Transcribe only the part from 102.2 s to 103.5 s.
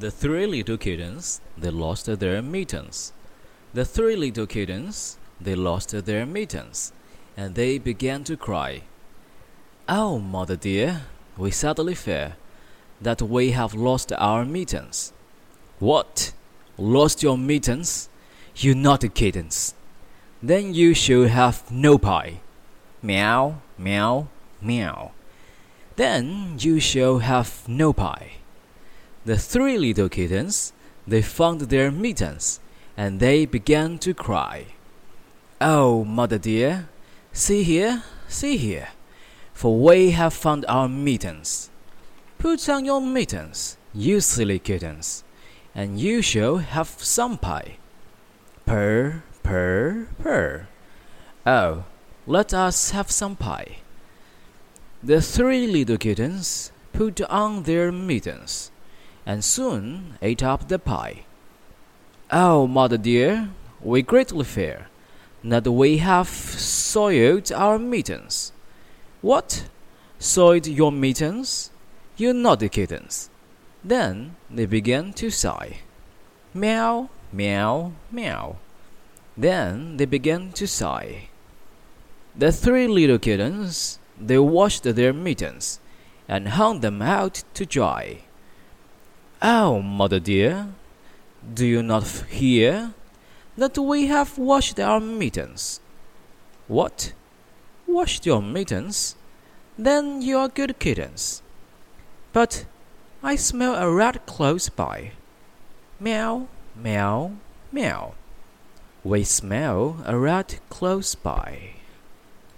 But I